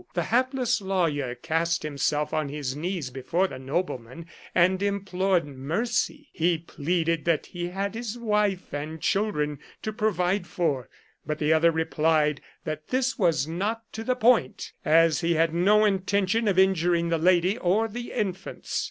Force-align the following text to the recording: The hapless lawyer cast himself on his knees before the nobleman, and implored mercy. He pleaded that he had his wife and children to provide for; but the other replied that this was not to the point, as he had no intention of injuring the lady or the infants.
The 0.15 0.23
hapless 0.33 0.81
lawyer 0.81 1.35
cast 1.35 1.83
himself 1.83 2.33
on 2.33 2.49
his 2.49 2.75
knees 2.75 3.11
before 3.11 3.47
the 3.47 3.59
nobleman, 3.59 4.25
and 4.55 4.81
implored 4.81 5.45
mercy. 5.45 6.29
He 6.33 6.57
pleaded 6.57 7.23
that 7.25 7.45
he 7.45 7.67
had 7.67 7.93
his 7.93 8.17
wife 8.17 8.73
and 8.73 8.99
children 8.99 9.59
to 9.83 9.93
provide 9.93 10.47
for; 10.47 10.89
but 11.23 11.37
the 11.37 11.53
other 11.53 11.69
replied 11.69 12.41
that 12.63 12.87
this 12.87 13.19
was 13.19 13.47
not 13.47 13.83
to 13.93 14.03
the 14.03 14.15
point, 14.15 14.71
as 14.83 15.21
he 15.21 15.35
had 15.35 15.53
no 15.53 15.85
intention 15.85 16.47
of 16.47 16.57
injuring 16.57 17.09
the 17.09 17.19
lady 17.19 17.55
or 17.59 17.87
the 17.87 18.11
infants. 18.11 18.79